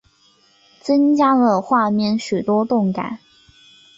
[0.79, 3.19] 增加了画面许多动感